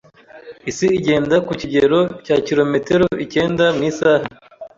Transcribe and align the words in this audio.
Isi 0.69 0.87
igenda 0.97 1.35
ku 1.45 1.53
kigero 1.61 1.99
cya 2.25 2.37
kilometero 2.47 3.05
ikenda 3.25 3.65
mu 3.75 3.83
isaha. 3.89 4.25